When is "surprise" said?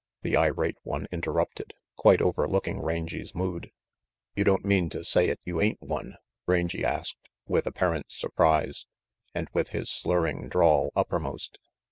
8.11-8.87